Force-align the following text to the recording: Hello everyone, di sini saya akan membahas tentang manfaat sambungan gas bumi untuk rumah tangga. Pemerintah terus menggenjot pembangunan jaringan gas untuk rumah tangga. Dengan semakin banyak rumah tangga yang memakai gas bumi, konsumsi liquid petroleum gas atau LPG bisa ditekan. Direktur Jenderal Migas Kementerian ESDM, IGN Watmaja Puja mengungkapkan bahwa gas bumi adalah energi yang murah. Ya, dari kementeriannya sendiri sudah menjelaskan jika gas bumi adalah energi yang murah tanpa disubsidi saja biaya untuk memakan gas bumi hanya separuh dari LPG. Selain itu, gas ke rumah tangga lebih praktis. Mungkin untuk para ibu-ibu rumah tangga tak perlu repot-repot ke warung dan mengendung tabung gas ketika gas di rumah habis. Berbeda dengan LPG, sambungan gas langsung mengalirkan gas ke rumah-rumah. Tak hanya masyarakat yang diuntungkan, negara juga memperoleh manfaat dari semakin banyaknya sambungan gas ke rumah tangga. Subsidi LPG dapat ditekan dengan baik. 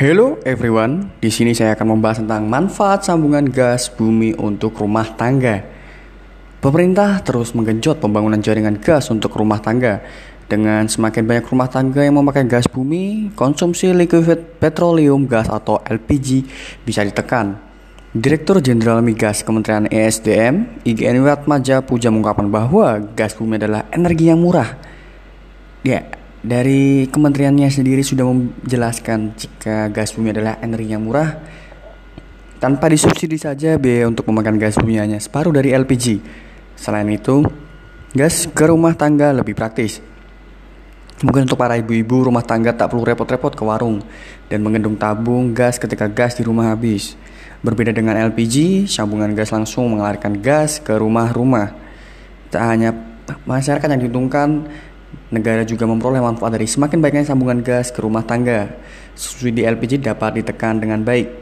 Hello 0.00 0.40
everyone, 0.48 1.12
di 1.20 1.28
sini 1.28 1.52
saya 1.52 1.76
akan 1.76 1.92
membahas 1.92 2.24
tentang 2.24 2.48
manfaat 2.48 3.04
sambungan 3.04 3.44
gas 3.44 3.92
bumi 3.92 4.32
untuk 4.32 4.80
rumah 4.80 5.04
tangga. 5.04 5.60
Pemerintah 6.56 7.20
terus 7.20 7.52
menggenjot 7.52 8.00
pembangunan 8.00 8.40
jaringan 8.40 8.80
gas 8.80 9.12
untuk 9.12 9.36
rumah 9.36 9.60
tangga. 9.60 10.00
Dengan 10.48 10.88
semakin 10.88 11.20
banyak 11.28 11.44
rumah 11.52 11.68
tangga 11.68 12.00
yang 12.00 12.16
memakai 12.16 12.48
gas 12.48 12.64
bumi, 12.64 13.36
konsumsi 13.36 13.92
liquid 13.92 14.56
petroleum 14.56 15.28
gas 15.28 15.52
atau 15.52 15.84
LPG 15.84 16.48
bisa 16.80 17.04
ditekan. 17.04 17.60
Direktur 18.16 18.64
Jenderal 18.64 19.04
Migas 19.04 19.44
Kementerian 19.44 19.84
ESDM, 19.84 20.80
IGN 20.80 21.28
Watmaja 21.28 21.84
Puja 21.84 22.08
mengungkapkan 22.08 22.48
bahwa 22.48 23.04
gas 23.12 23.36
bumi 23.36 23.60
adalah 23.60 23.84
energi 23.92 24.32
yang 24.32 24.40
murah. 24.40 24.80
Ya, 25.84 26.08
dari 26.40 27.04
kementeriannya 27.08 27.68
sendiri 27.68 28.00
sudah 28.00 28.24
menjelaskan 28.24 29.36
jika 29.36 29.92
gas 29.92 30.16
bumi 30.16 30.32
adalah 30.32 30.56
energi 30.64 30.88
yang 30.88 31.04
murah 31.04 31.36
tanpa 32.56 32.88
disubsidi 32.88 33.36
saja 33.36 33.76
biaya 33.76 34.08
untuk 34.08 34.28
memakan 34.28 34.56
gas 34.56 34.80
bumi 34.80 35.00
hanya 35.00 35.20
separuh 35.20 35.52
dari 35.52 35.72
LPG. 35.76 36.20
Selain 36.76 37.08
itu, 37.12 37.44
gas 38.16 38.48
ke 38.48 38.64
rumah 38.68 38.96
tangga 38.96 39.32
lebih 39.36 39.52
praktis. 39.52 40.00
Mungkin 41.20 41.44
untuk 41.44 41.60
para 41.60 41.76
ibu-ibu 41.76 42.32
rumah 42.32 42.40
tangga 42.40 42.72
tak 42.72 42.88
perlu 42.88 43.04
repot-repot 43.04 43.52
ke 43.52 43.60
warung 43.60 44.00
dan 44.48 44.64
mengendung 44.64 44.96
tabung 44.96 45.52
gas 45.52 45.76
ketika 45.76 46.08
gas 46.08 46.40
di 46.40 46.44
rumah 46.44 46.72
habis. 46.72 47.12
Berbeda 47.60 47.92
dengan 47.92 48.16
LPG, 48.16 48.88
sambungan 48.88 49.36
gas 49.36 49.52
langsung 49.52 49.92
mengalirkan 49.92 50.40
gas 50.40 50.80
ke 50.80 50.96
rumah-rumah. 50.96 51.76
Tak 52.48 52.62
hanya 52.64 52.96
masyarakat 53.44 53.84
yang 53.84 54.00
diuntungkan, 54.08 54.64
negara 55.32 55.64
juga 55.64 55.88
memperoleh 55.88 56.20
manfaat 56.20 56.54
dari 56.54 56.66
semakin 56.68 56.98
banyaknya 57.00 57.30
sambungan 57.30 57.64
gas 57.64 57.88
ke 57.94 58.02
rumah 58.04 58.26
tangga. 58.26 58.70
Subsidi 59.14 59.64
LPG 59.64 60.04
dapat 60.04 60.42
ditekan 60.42 60.78
dengan 60.82 61.02
baik. 61.02 61.40